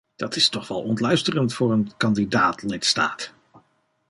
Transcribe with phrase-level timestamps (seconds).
[0.15, 3.33] Dat is toch wel ontluisterend voor een kandidaat-lidstaat.